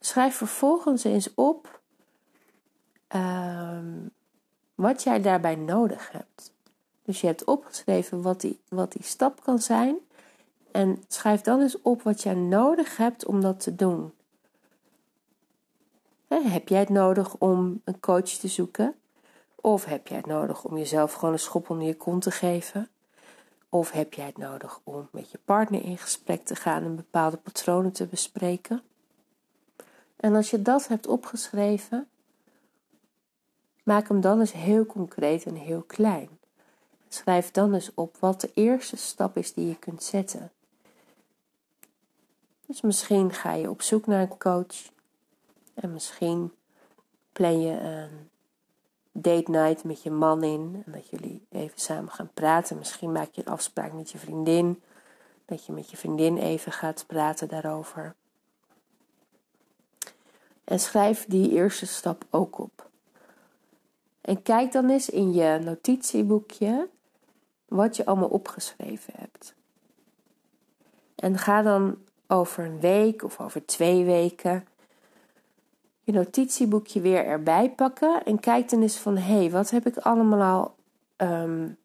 schrijf 0.00 0.36
vervolgens 0.36 1.04
eens 1.04 1.34
op 1.34 1.80
um, 3.14 4.10
wat 4.74 5.02
jij 5.02 5.20
daarbij 5.20 5.54
nodig 5.54 6.12
hebt. 6.12 6.52
Dus 7.02 7.20
je 7.20 7.26
hebt 7.26 7.44
opgeschreven 7.44 8.22
wat 8.22 8.40
die, 8.40 8.60
wat 8.68 8.92
die 8.92 9.02
stap 9.02 9.42
kan 9.42 9.58
zijn. 9.58 9.96
En 10.70 11.02
schrijf 11.08 11.40
dan 11.40 11.60
eens 11.60 11.82
op 11.82 12.02
wat 12.02 12.22
jij 12.22 12.34
nodig 12.34 12.96
hebt 12.96 13.24
om 13.24 13.40
dat 13.40 13.60
te 13.60 13.74
doen. 13.74 14.12
Heb 16.28 16.68
jij 16.68 16.80
het 16.80 16.88
nodig 16.88 17.36
om 17.38 17.80
een 17.84 18.00
coach 18.00 18.28
te 18.28 18.48
zoeken? 18.48 18.94
Of 19.54 19.84
heb 19.84 20.08
jij 20.08 20.16
het 20.16 20.26
nodig 20.26 20.64
om 20.64 20.76
jezelf 20.76 21.12
gewoon 21.12 21.32
een 21.32 21.38
schop 21.38 21.70
onder 21.70 21.86
je 21.86 21.96
kont 21.96 22.22
te 22.22 22.30
geven? 22.30 22.88
Of 23.68 23.90
heb 23.90 24.14
jij 24.14 24.26
het 24.26 24.38
nodig 24.38 24.80
om 24.84 25.08
met 25.12 25.30
je 25.30 25.38
partner 25.44 25.84
in 25.84 25.98
gesprek 25.98 26.44
te 26.44 26.54
gaan 26.54 26.82
en 26.82 26.96
bepaalde 26.96 27.36
patronen 27.36 27.92
te 27.92 28.06
bespreken? 28.06 28.82
En 30.16 30.34
als 30.34 30.50
je 30.50 30.62
dat 30.62 30.88
hebt 30.88 31.06
opgeschreven, 31.06 32.08
Maak 33.84 34.08
hem 34.08 34.20
dan 34.20 34.40
eens 34.40 34.52
heel 34.52 34.86
concreet 34.86 35.44
en 35.44 35.54
heel 35.54 35.82
klein. 35.82 36.28
Schrijf 37.08 37.50
dan 37.50 37.74
eens 37.74 37.90
op 37.94 38.16
wat 38.16 38.40
de 38.40 38.50
eerste 38.54 38.96
stap 38.96 39.36
is 39.36 39.54
die 39.54 39.66
je 39.68 39.78
kunt 39.78 40.02
zetten. 40.02 40.52
Dus 42.66 42.80
misschien 42.80 43.32
ga 43.32 43.52
je 43.52 43.70
op 43.70 43.82
zoek 43.82 44.06
naar 44.06 44.20
een 44.20 44.38
coach. 44.38 44.90
En 45.74 45.92
misschien 45.92 46.52
plan 47.32 47.60
je 47.60 47.80
een 47.80 48.30
date 49.12 49.50
night 49.50 49.84
met 49.84 50.02
je 50.02 50.10
man 50.10 50.42
in. 50.42 50.82
En 50.86 50.92
dat 50.92 51.08
jullie 51.08 51.46
even 51.50 51.78
samen 51.78 52.10
gaan 52.10 52.30
praten. 52.34 52.78
Misschien 52.78 53.12
maak 53.12 53.32
je 53.32 53.42
een 53.44 53.52
afspraak 53.52 53.92
met 53.92 54.10
je 54.10 54.18
vriendin. 54.18 54.82
Dat 55.44 55.66
je 55.66 55.72
met 55.72 55.90
je 55.90 55.96
vriendin 55.96 56.36
even 56.38 56.72
gaat 56.72 57.04
praten 57.06 57.48
daarover. 57.48 58.14
En 60.64 60.80
schrijf 60.80 61.24
die 61.28 61.50
eerste 61.50 61.86
stap 61.86 62.24
ook 62.30 62.58
op. 62.58 62.92
En 64.24 64.42
kijk 64.42 64.72
dan 64.72 64.90
eens 64.90 65.10
in 65.10 65.32
je 65.32 65.58
notitieboekje 65.64 66.88
wat 67.68 67.96
je 67.96 68.06
allemaal 68.06 68.28
opgeschreven 68.28 69.12
hebt. 69.16 69.54
En 71.14 71.38
ga 71.38 71.62
dan 71.62 71.96
over 72.26 72.64
een 72.64 72.80
week 72.80 73.22
of 73.22 73.40
over 73.40 73.66
twee 73.66 74.04
weken 74.04 74.66
je 76.04 76.12
notitieboekje 76.12 77.00
weer 77.00 77.24
erbij 77.24 77.70
pakken 77.70 78.24
en 78.24 78.40
kijk 78.40 78.70
dan 78.70 78.82
eens 78.82 78.96
van 78.96 79.16
hé, 79.16 79.36
hey, 79.36 79.50
wat 79.50 79.70
heb 79.70 79.86
ik 79.86 79.96
allemaal 79.96 80.42
al 80.42 80.74
um, 81.28 81.76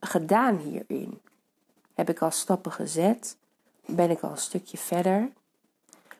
gedaan 0.00 0.56
hierin? 0.56 1.20
Heb 1.94 2.08
ik 2.08 2.22
al 2.22 2.30
stappen 2.30 2.72
gezet? 2.72 3.36
Ben 3.86 4.10
ik 4.10 4.20
al 4.20 4.30
een 4.30 4.36
stukje 4.36 4.76
verder? 4.76 5.30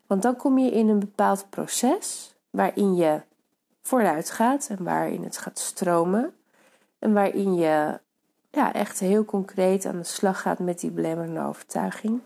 Want 0.06 0.23
dan 0.23 0.37
kom 0.37 0.59
je 0.59 0.71
in 0.71 0.88
een 0.88 0.99
bepaald 0.99 1.50
proces 1.50 2.35
waarin 2.50 2.94
je 2.94 3.21
vooruit 3.87 4.31
gaat 4.31 4.67
en 4.69 4.85
waarin 4.85 5.23
het 5.23 5.38
gaat 5.38 5.59
stromen. 5.59 6.35
En 6.99 7.12
waarin 7.12 7.55
je 7.55 8.00
ja, 8.50 8.73
echt 8.73 8.99
heel 8.99 9.25
concreet 9.25 9.87
aan 9.87 9.99
de 9.99 10.05
slag 10.05 10.41
gaat 10.41 10.59
met 10.59 10.81
die 10.81 10.91
belemmerende 10.91 11.41
overtuiging. 11.41 12.21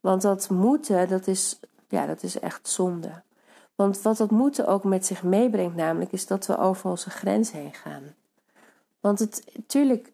Want 0.00 0.22
dat 0.22 0.50
moeten, 0.50 1.08
dat 1.08 1.26
is, 1.26 1.60
ja, 1.88 2.06
dat 2.06 2.22
is 2.22 2.38
echt 2.38 2.68
zonde. 2.68 3.22
Want 3.74 4.02
wat 4.02 4.16
dat 4.16 4.30
moeten 4.30 4.66
ook 4.66 4.84
met 4.84 5.06
zich 5.06 5.22
meebrengt, 5.22 5.76
namelijk, 5.76 6.12
is 6.12 6.26
dat 6.26 6.46
we 6.46 6.58
over 6.58 6.90
onze 6.90 7.10
grens 7.10 7.52
heen 7.52 7.74
gaan. 7.74 8.14
Want 9.00 9.42
natuurlijk 9.54 10.12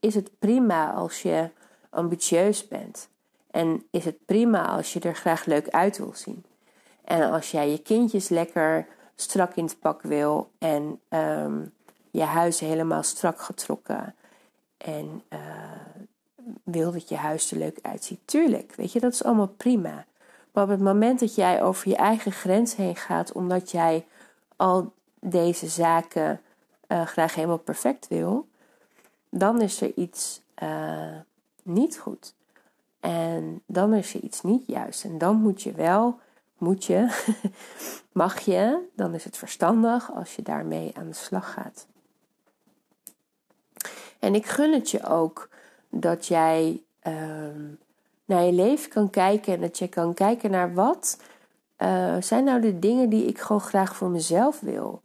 is 0.00 0.14
het 0.14 0.30
prima 0.38 0.92
als 0.92 1.22
je 1.22 1.50
ambitieus 1.90 2.68
bent. 2.68 3.08
En 3.50 3.86
is 3.90 4.04
het 4.04 4.24
prima 4.24 4.66
als 4.66 4.92
je 4.92 5.00
er 5.00 5.14
graag 5.14 5.44
leuk 5.44 5.68
uit 5.68 5.98
wil 5.98 6.12
zien. 6.14 6.44
En 7.04 7.30
als 7.30 7.50
jij 7.50 7.70
je 7.70 7.78
kindjes 7.78 8.28
lekker 8.28 8.86
strak 9.16 9.54
in 9.54 9.64
het 9.64 9.78
pak 9.80 10.02
wil 10.02 10.50
en 10.58 11.00
um, 11.08 11.72
je 12.10 12.22
huis 12.22 12.60
helemaal 12.60 13.02
strak 13.02 13.40
getrokken 13.40 14.14
en 14.76 15.22
uh, 15.32 15.38
wil 16.62 16.92
dat 16.92 17.08
je 17.08 17.16
huis 17.16 17.50
er 17.50 17.58
leuk 17.58 17.78
uitziet. 17.82 18.20
Tuurlijk, 18.24 18.74
weet 18.74 18.92
je, 18.92 19.00
dat 19.00 19.12
is 19.12 19.24
allemaal 19.24 19.54
prima. 19.56 20.04
Maar 20.52 20.64
op 20.64 20.70
het 20.70 20.80
moment 20.80 21.20
dat 21.20 21.34
jij 21.34 21.62
over 21.62 21.88
je 21.88 21.96
eigen 21.96 22.32
grens 22.32 22.76
heen 22.76 22.96
gaat, 22.96 23.32
omdat 23.32 23.70
jij 23.70 24.06
al 24.56 24.92
deze 25.20 25.68
zaken 25.68 26.40
uh, 26.88 27.06
graag 27.06 27.34
helemaal 27.34 27.58
perfect 27.58 28.08
wil, 28.08 28.48
dan 29.28 29.60
is 29.60 29.80
er 29.80 29.92
iets 29.94 30.40
uh, 30.62 31.16
niet 31.62 31.98
goed. 31.98 32.34
En 33.00 33.62
dan 33.66 33.94
is 33.94 34.14
er 34.14 34.20
iets 34.20 34.42
niet 34.42 34.66
juist. 34.66 35.04
En 35.04 35.18
dan 35.18 35.36
moet 35.36 35.62
je 35.62 35.72
wel 35.72 36.18
moet 36.64 36.84
je, 36.84 37.24
mag 38.12 38.40
je, 38.40 38.88
dan 38.96 39.14
is 39.14 39.24
het 39.24 39.36
verstandig 39.36 40.12
als 40.14 40.36
je 40.36 40.42
daarmee 40.42 40.90
aan 40.94 41.06
de 41.06 41.14
slag 41.14 41.52
gaat. 41.52 41.86
En 44.18 44.34
ik 44.34 44.46
gun 44.46 44.72
het 44.72 44.90
je 44.90 45.06
ook 45.06 45.48
dat 45.88 46.26
jij 46.26 46.82
ehm, 47.00 47.72
naar 48.24 48.42
je 48.42 48.52
leven 48.52 48.90
kan 48.90 49.10
kijken 49.10 49.54
en 49.54 49.60
dat 49.60 49.78
je 49.78 49.88
kan 49.88 50.14
kijken 50.14 50.50
naar 50.50 50.74
wat 50.74 51.18
uh, 51.78 52.16
zijn 52.20 52.44
nou 52.44 52.60
de 52.60 52.78
dingen 52.78 53.08
die 53.08 53.26
ik 53.26 53.38
gewoon 53.38 53.60
graag 53.60 53.96
voor 53.96 54.08
mezelf 54.08 54.60
wil. 54.60 55.02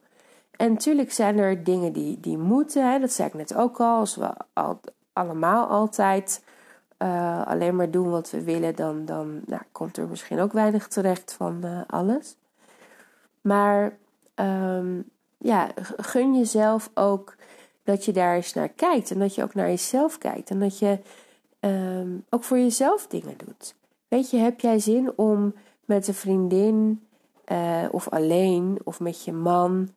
En 0.52 0.72
natuurlijk 0.72 1.12
zijn 1.12 1.38
er 1.38 1.64
dingen 1.64 1.94
die, 1.94 2.20
die 2.20 2.38
moeten, 2.38 2.92
hè, 2.92 3.00
dat 3.00 3.12
zei 3.12 3.28
ik 3.28 3.34
net 3.34 3.56
ook 3.56 3.80
al, 3.80 4.00
als 4.00 4.16
we 4.16 4.30
al, 4.54 4.80
allemaal 5.14 5.68
altijd 5.68 6.44
uh, 7.00 7.48
alleen 7.48 7.76
maar 7.76 7.92
doen 7.92 8.10
wat 8.10 8.30
we 8.30 8.44
willen, 8.44 8.76
dan, 8.76 9.06
dan 9.06 9.42
nou, 9.46 9.62
komt 9.72 9.98
er 9.98 10.08
misschien 10.08 10.40
ook 10.40 10.52
weinig 10.52 10.88
terecht 10.88 11.34
van 11.34 11.62
uh, 11.66 11.82
alles. 11.88 12.36
Maar 13.42 13.98
um, 14.36 15.10
ja, 15.38 15.72
gun 15.98 16.38
jezelf 16.38 16.90
ook 16.94 17.36
dat 17.84 18.06
je 18.06 18.12
daar 18.12 18.36
eens 18.36 18.54
naar 18.54 18.70
kijkt 18.70 19.12
en 19.12 19.20
dat 19.20 19.36
je 19.36 19.44
ook 19.44 19.54
naar 19.54 19.70
jezelf 19.70 20.18
kijkt 20.18 20.50
en 20.50 20.60
dat 20.60 20.80
je 20.80 21.00
um, 21.60 22.26
ook 22.30 22.44
voor 22.44 22.58
jezelf 22.58 23.08
dingen 23.08 23.38
doet. 23.38 23.76
Weet 24.08 24.30
je, 24.30 24.38
heb 24.38 24.60
jij 24.60 24.80
zin 24.80 25.12
om 25.16 25.54
met 25.86 26.08
een 26.08 26.14
vriendin 26.14 27.08
uh, 27.52 27.86
of 27.92 28.10
alleen 28.10 28.80
of 28.84 29.00
met 29.00 29.24
je 29.24 29.32
man 29.32 29.90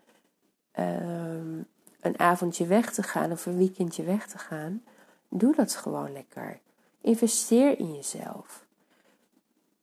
um, 0.78 1.66
een 2.00 2.18
avondje 2.18 2.66
weg 2.66 2.92
te 2.92 3.02
gaan 3.02 3.32
of 3.32 3.46
een 3.46 3.56
weekendje 3.56 4.02
weg 4.02 4.26
te 4.26 4.38
gaan? 4.38 4.82
Doe 5.28 5.54
dat 5.54 5.74
gewoon 5.74 6.12
lekker. 6.12 6.58
Investeer 7.02 7.78
in 7.78 7.94
jezelf. 7.94 8.64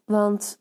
Want 0.05 0.57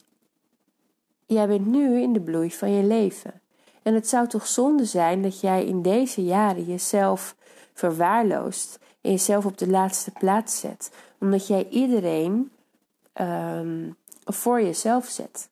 jij 1.27 1.47
bent 1.47 1.67
nu 1.67 2.01
in 2.01 2.13
de 2.13 2.21
bloei 2.21 2.51
van 2.51 2.71
je 2.71 2.83
leven. 2.83 3.41
En 3.83 3.95
het 3.95 4.09
zou 4.09 4.29
toch 4.29 4.47
zonde 4.47 4.85
zijn 4.85 5.23
dat 5.23 5.41
jij 5.41 5.65
in 5.65 5.83
deze 5.83 6.25
jaren 6.25 6.65
jezelf 6.65 7.37
verwaarloost 7.73 8.79
en 9.01 9.11
jezelf 9.11 9.47
op 9.47 9.59
de 9.59 9.69
laatste 9.69 10.11
plaats 10.11 10.61
zet, 10.61 10.91
omdat 11.21 11.47
jij 11.47 11.69
iedereen 11.69 12.51
um, 13.21 13.97
voor 14.25 14.63
jezelf 14.63 15.07
zet. 15.07 15.49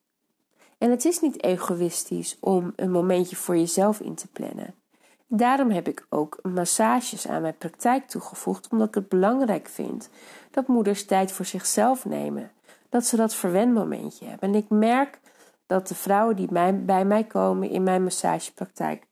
En 0.78 0.90
het 0.90 1.04
is 1.04 1.20
niet 1.20 1.42
egoïstisch 1.42 2.36
om 2.40 2.72
een 2.76 2.90
momentje 2.90 3.36
voor 3.36 3.56
jezelf 3.56 4.00
in 4.00 4.14
te 4.14 4.26
plannen. 4.26 4.74
Daarom 5.28 5.70
heb 5.70 5.88
ik 5.88 6.06
ook 6.08 6.38
massages 6.42 7.28
aan 7.28 7.42
mijn 7.42 7.56
praktijk 7.56 8.08
toegevoegd, 8.08 8.68
omdat 8.68 8.88
ik 8.88 8.94
het 8.94 9.08
belangrijk 9.08 9.68
vind 9.68 10.10
dat 10.50 10.66
moeders 10.66 11.04
tijd 11.04 11.32
voor 11.32 11.44
zichzelf 11.44 12.04
nemen. 12.04 12.50
Dat 12.88 13.04
ze 13.04 13.16
dat 13.16 13.34
verwendmomentje 13.34 14.26
hebben. 14.26 14.48
En 14.48 14.54
ik 14.54 14.68
merk 14.68 15.20
dat 15.66 15.88
de 15.88 15.94
vrouwen 15.94 16.36
die 16.36 16.48
bij 16.84 17.04
mij 17.04 17.24
komen 17.24 17.70
in 17.70 17.82
mijn 17.82 18.02
massagepraktijk 18.02 19.06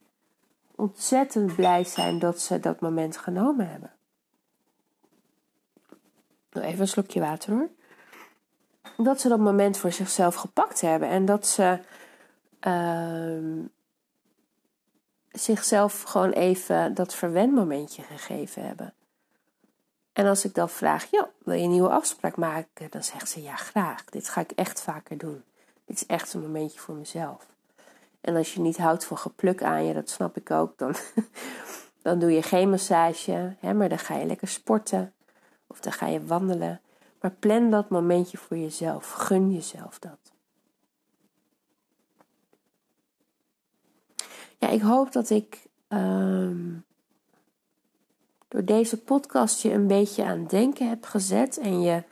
ontzettend 0.75 1.55
blij 1.55 1.85
zijn 1.85 2.19
dat 2.19 2.41
ze 2.41 2.61
dat 2.61 2.81
moment 2.81 3.17
genomen 3.17 3.69
hebben. 3.71 3.93
Even 6.51 6.81
een 6.81 6.89
slokje 6.89 7.21
water 7.21 7.53
hoor. 7.53 7.69
Dat 8.97 9.21
ze 9.21 9.29
dat 9.29 9.39
moment 9.39 9.77
voor 9.77 9.93
zichzelf 9.93 10.35
gepakt 10.35 10.81
hebben 10.81 11.09
en 11.09 11.25
dat 11.25 11.47
ze 11.47 11.79
uh, 12.61 13.65
zichzelf 15.35 16.03
gewoon 16.03 16.31
even 16.31 16.95
dat 16.95 17.15
verwendmomentje 17.15 18.03
gegeven 18.03 18.67
hebben. 18.67 18.95
En 20.13 20.27
als 20.27 20.45
ik 20.45 20.55
dan 20.55 20.69
vraag, 20.69 21.11
ja, 21.11 21.31
wil 21.45 21.55
je 21.55 21.63
een 21.63 21.71
nieuwe 21.71 21.89
afspraak 21.89 22.37
maken? 22.37 22.91
Dan 22.91 23.03
zegt 23.03 23.29
ze, 23.29 23.43
ja, 23.43 23.57
graag. 23.57 24.05
Dit 24.05 24.29
ga 24.29 24.41
ik 24.41 24.51
echt 24.51 24.81
vaker 24.81 25.19
doen. 25.19 25.45
Dit 25.85 25.97
is 25.97 26.07
echt 26.07 26.35
een 26.35 26.41
momentje 26.41 26.81
voor 26.81 26.95
mezelf. 26.95 27.47
En 28.21 28.37
als 28.37 28.55
je 28.55 28.61
niet 28.61 28.79
houdt 28.79 29.05
van 29.05 29.19
gepluk 29.19 29.63
aan 29.63 29.85
je, 29.85 29.95
dat 29.95 30.11
snap 30.11 30.37
ik 30.37 30.51
ook, 30.51 30.79
dan, 30.79 30.95
dan 32.03 32.19
doe 32.19 32.33
je 32.33 32.43
geen 32.43 32.71
massage, 32.71 33.57
hè, 33.59 33.75
maar 33.75 33.89
dan 33.89 33.99
ga 33.99 34.17
je 34.17 34.27
lekker 34.27 34.49
sporten 34.49 35.13
of 35.67 35.81
dan 35.81 35.93
ga 35.93 36.07
je 36.07 36.27
wandelen. 36.27 36.81
Maar 37.21 37.31
plan 37.31 37.71
dat 37.71 37.89
momentje 37.89 38.39
voor 38.39 38.57
jezelf. 38.57 39.11
Gun 39.11 39.53
jezelf 39.53 39.99
dat. 39.99 40.24
Ja, 44.65 44.71
ik 44.71 44.83
hoop 44.83 45.13
dat 45.13 45.31
ik 45.31 45.67
um, 45.89 46.85
door 48.49 48.65
deze 48.65 49.03
podcast 49.03 49.63
je 49.63 49.73
een 49.73 49.87
beetje 49.87 50.25
aan 50.25 50.47
denken 50.47 50.89
heb 50.89 51.05
gezet 51.05 51.59
en 51.59 51.81
je 51.81 52.03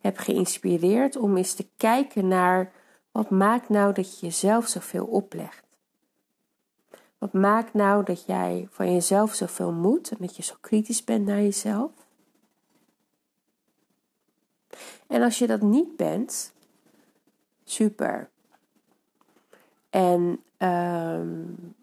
heb 0.00 0.18
geïnspireerd 0.18 1.16
om 1.16 1.36
eens 1.36 1.54
te 1.54 1.66
kijken 1.76 2.28
naar 2.28 2.72
wat 3.12 3.30
maakt 3.30 3.68
nou 3.68 3.92
dat 3.92 4.18
je 4.18 4.26
jezelf 4.26 4.66
zoveel 4.66 5.04
oplegt. 5.04 5.64
Wat 7.18 7.32
maakt 7.32 7.74
nou 7.74 8.04
dat 8.04 8.26
jij 8.26 8.68
van 8.70 8.92
jezelf 8.92 9.34
zoveel 9.34 9.72
moet 9.72 10.10
en 10.10 10.16
dat 10.20 10.36
je 10.36 10.42
zo 10.42 10.54
kritisch 10.60 11.04
bent 11.04 11.26
naar 11.26 11.40
jezelf? 11.40 11.90
En 15.06 15.22
als 15.22 15.38
je 15.38 15.46
dat 15.46 15.60
niet 15.60 15.96
bent, 15.96 16.52
super. 17.64 18.30
En 19.90 20.42
um, 20.58 21.76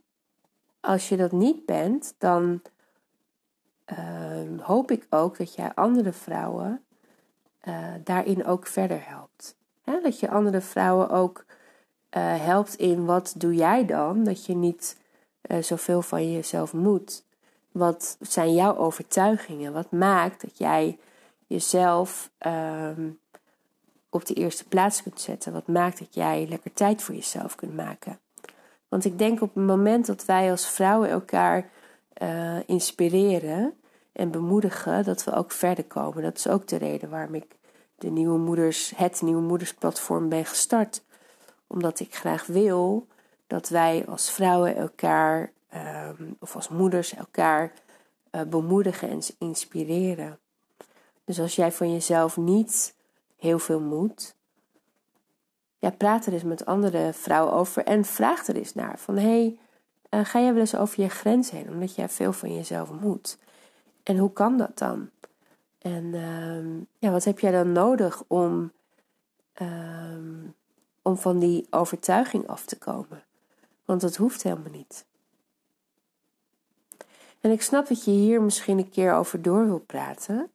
als 0.85 1.09
je 1.09 1.17
dat 1.17 1.31
niet 1.31 1.65
bent, 1.65 2.15
dan 2.17 2.61
uh, 3.91 4.61
hoop 4.61 4.91
ik 4.91 5.05
ook 5.09 5.37
dat 5.37 5.55
jij 5.55 5.73
andere 5.73 6.11
vrouwen 6.11 6.83
uh, 7.67 7.93
daarin 8.03 8.45
ook 8.45 8.67
verder 8.67 9.07
helpt. 9.07 9.55
Dat 10.03 10.19
je 10.19 10.29
andere 10.29 10.61
vrouwen 10.61 11.09
ook 11.09 11.45
uh, 12.17 12.45
helpt 12.45 12.75
in 12.75 13.05
wat 13.05 13.33
doe 13.37 13.55
jij 13.55 13.85
dan, 13.85 14.23
dat 14.23 14.45
je 14.45 14.55
niet 14.55 14.97
zoveel 15.59 16.01
van 16.01 16.31
jezelf 16.31 16.73
moet. 16.73 17.23
Wat 17.71 18.17
zijn 18.19 18.53
jouw 18.53 18.77
overtuigingen? 18.77 19.73
Wat 19.73 19.91
maakt 19.91 20.41
dat 20.41 20.57
jij 20.57 20.99
jezelf 21.47 22.31
um, 22.47 23.19
op 24.09 24.25
de 24.25 24.33
eerste 24.33 24.67
plaats 24.67 25.03
kunt 25.03 25.21
zetten? 25.21 25.53
Wat 25.53 25.67
maakt 25.67 25.99
dat 25.99 26.13
jij 26.13 26.47
lekker 26.49 26.73
tijd 26.73 27.01
voor 27.01 27.15
jezelf 27.15 27.55
kunt 27.55 27.75
maken? 27.75 28.19
Want 28.95 29.07
ik 29.07 29.17
denk 29.17 29.41
op 29.41 29.55
het 29.55 29.65
moment 29.65 30.05
dat 30.05 30.25
wij 30.25 30.51
als 30.51 30.67
vrouwen 30.69 31.09
elkaar 31.09 31.69
uh, 32.21 32.57
inspireren 32.65 33.73
en 34.11 34.31
bemoedigen, 34.31 35.03
dat 35.03 35.23
we 35.23 35.33
ook 35.33 35.51
verder 35.51 35.83
komen. 35.83 36.23
Dat 36.23 36.37
is 36.37 36.47
ook 36.47 36.67
de 36.67 36.75
reden 36.75 37.09
waarom 37.09 37.35
ik 37.35 37.45
de 37.95 38.09
nieuwe 38.09 38.37
moeders, 38.37 38.93
het 38.95 39.21
nieuwe 39.21 39.41
moedersplatform 39.41 40.29
ben 40.29 40.45
gestart. 40.45 41.03
Omdat 41.67 41.99
ik 41.99 42.15
graag 42.15 42.45
wil 42.45 43.07
dat 43.47 43.69
wij 43.69 44.05
als 44.07 44.31
vrouwen 44.31 44.75
elkaar, 44.75 45.51
um, 46.19 46.35
of 46.39 46.55
als 46.55 46.69
moeders 46.69 47.13
elkaar 47.13 47.71
uh, 48.31 48.41
bemoedigen 48.41 49.09
en 49.09 49.21
inspireren. 49.39 50.39
Dus 51.25 51.39
als 51.39 51.55
jij 51.55 51.71
van 51.71 51.91
jezelf 51.91 52.37
niet 52.37 52.95
heel 53.37 53.59
veel 53.59 53.79
moet, 53.79 54.35
ja, 55.85 55.91
praat 55.91 56.25
er 56.25 56.33
eens 56.33 56.43
met 56.43 56.65
andere 56.65 57.13
vrouwen 57.13 57.53
over 57.53 57.83
en 57.83 58.05
vraag 58.05 58.47
er 58.47 58.55
eens 58.55 58.73
naar. 58.73 58.99
Van 58.99 59.17
hey, 59.17 59.57
uh, 60.09 60.25
ga 60.25 60.39
jij 60.39 60.51
wel 60.51 60.59
eens 60.59 60.75
over 60.75 61.01
je 61.01 61.09
grens 61.09 61.51
heen, 61.51 61.69
omdat 61.69 61.95
jij 61.95 62.09
veel 62.09 62.33
van 62.33 62.55
jezelf 62.55 62.91
moet? 62.91 63.37
En 64.03 64.17
hoe 64.17 64.33
kan 64.33 64.57
dat 64.57 64.77
dan? 64.77 65.09
En 65.77 66.03
uh, 66.03 66.85
ja, 66.97 67.11
wat 67.11 67.23
heb 67.23 67.39
jij 67.39 67.51
dan 67.51 67.71
nodig 67.71 68.23
om, 68.27 68.71
uh, 69.61 70.17
om 71.01 71.17
van 71.17 71.39
die 71.39 71.67
overtuiging 71.69 72.47
af 72.47 72.65
te 72.65 72.77
komen? 72.77 73.23
Want 73.85 74.01
dat 74.01 74.15
hoeft 74.15 74.43
helemaal 74.43 74.71
niet. 74.71 75.05
En 77.41 77.51
ik 77.51 77.61
snap 77.61 77.87
dat 77.87 78.03
je 78.03 78.11
hier 78.11 78.41
misschien 78.41 78.77
een 78.77 78.89
keer 78.89 79.13
over 79.13 79.41
door 79.41 79.65
wil 79.65 79.79
praten. 79.79 80.51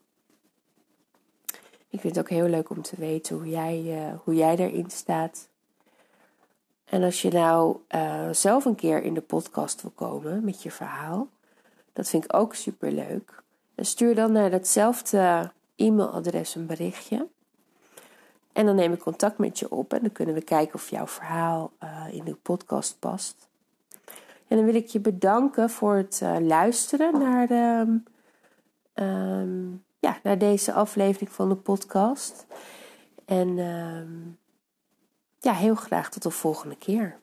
Ik 1.89 2.01
vind 2.01 2.17
het 2.17 2.19
ook 2.19 2.31
heel 2.31 2.49
leuk 2.49 2.71
om 2.71 2.83
te 2.83 2.97
weten 2.97 3.37
hoe 3.37 3.49
jij, 3.49 3.83
uh, 3.83 4.15
hoe 4.25 4.35
jij 4.35 4.57
erin 4.57 4.91
staat. 4.91 5.49
En 6.88 7.03
als 7.03 7.22
je 7.22 7.31
nou 7.31 7.77
uh, 7.94 8.29
zelf 8.31 8.64
een 8.64 8.74
keer 8.74 9.03
in 9.03 9.14
de 9.14 9.20
podcast 9.20 9.83
wil 9.83 9.92
komen 9.94 10.44
met 10.44 10.62
je 10.62 10.70
verhaal, 10.70 11.29
dat 11.92 12.09
vind 12.09 12.24
ik 12.24 12.37
ook 12.37 12.55
super 12.55 12.92
leuk. 12.92 13.42
En 13.74 13.85
stuur 13.85 14.14
dan 14.14 14.33
naar 14.33 14.51
datzelfde 14.51 15.51
e-mailadres 15.77 16.55
een 16.55 16.66
berichtje. 16.66 17.27
En 18.53 18.66
dan 18.66 18.74
neem 18.74 18.92
ik 18.92 18.98
contact 18.98 19.38
met 19.38 19.59
je 19.59 19.70
op 19.70 19.92
en 19.92 20.01
dan 20.01 20.12
kunnen 20.12 20.35
we 20.35 20.42
kijken 20.42 20.74
of 20.74 20.90
jouw 20.90 21.07
verhaal 21.07 21.72
uh, 21.83 22.05
in 22.11 22.24
de 22.24 22.35
podcast 22.35 22.98
past. 22.98 23.48
En 24.48 24.57
dan 24.57 24.64
wil 24.64 24.74
ik 24.74 24.87
je 24.87 25.01
bedanken 25.01 25.70
voor 25.70 25.94
het 25.94 26.20
uh, 26.22 26.37
luisteren 26.40 27.18
naar 27.18 27.46
de, 27.46 28.01
um, 29.03 29.85
ja, 29.98 30.18
naar 30.22 30.38
deze 30.38 30.72
aflevering 30.72 31.33
van 31.33 31.48
de 31.48 31.55
podcast. 31.55 32.46
En 33.24 33.59
ehm, 33.59 34.09
ja, 35.40 35.53
heel 35.53 35.74
graag 35.74 36.11
tot 36.11 36.22
de 36.22 36.31
volgende 36.31 36.77
keer. 36.77 37.20